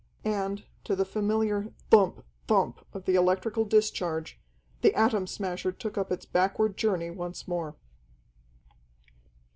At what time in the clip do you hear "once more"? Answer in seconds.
7.11-7.75